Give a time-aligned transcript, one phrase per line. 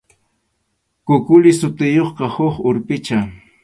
[1.05, 3.17] Kukuli sutiyuqqa huk urpicha.